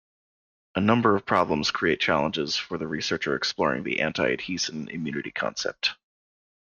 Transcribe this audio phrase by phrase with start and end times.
[0.73, 5.91] A number of problems create challenges for the researcher exploring the anti-adhesin immunity concept.